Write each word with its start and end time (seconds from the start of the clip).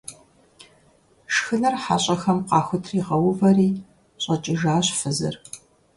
Шхыныр 1.33 1.75
хьэщӀэхэм 1.83 2.39
къахутригъэувэри 2.49 3.69
щӏэкӏыжащ 4.21 4.87
фызыр. 4.99 5.35